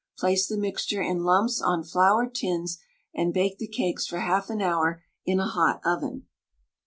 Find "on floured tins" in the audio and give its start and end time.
1.61-2.79